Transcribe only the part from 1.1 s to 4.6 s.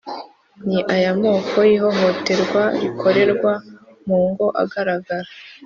moko y’ihohoterwa rikorerwa mu ngo